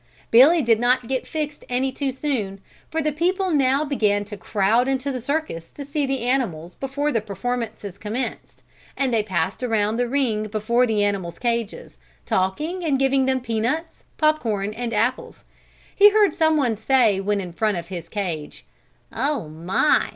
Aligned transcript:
Billy 0.31 0.63
did 0.63 0.79
not 0.79 1.07
get 1.07 1.27
fixed 1.27 1.63
any 1.69 1.91
too 1.91 2.11
soon 2.11 2.59
for 2.89 3.03
the 3.03 3.11
people 3.11 3.51
now 3.51 3.85
began 3.85 4.25
to 4.25 4.35
crowd 4.35 4.87
into 4.87 5.11
the 5.11 5.21
circus 5.21 5.69
to 5.71 5.85
see 5.85 6.07
the 6.07 6.21
animals 6.21 6.73
before 6.73 7.11
the 7.11 7.21
performances 7.21 7.99
commenced 7.99 8.63
and 8.97 9.13
they 9.13 9.21
passed 9.21 9.61
around 9.61 9.97
the 9.97 10.07
ring 10.07 10.47
before 10.47 10.87
the 10.87 11.03
animals' 11.03 11.37
cages, 11.37 11.99
talking 12.25 12.83
and 12.83 12.97
giving 12.97 13.27
them 13.27 13.41
peanuts, 13.41 14.03
pop 14.17 14.39
corn 14.39 14.73
and 14.73 14.91
apples. 14.91 15.43
He 15.95 16.09
heard 16.09 16.33
some 16.33 16.57
one 16.57 16.77
say 16.77 17.19
when 17.19 17.39
in 17.39 17.51
front 17.53 17.77
of 17.77 17.89
his 17.89 18.09
cage: 18.09 18.65
"Oh, 19.13 19.49
my! 19.49 20.07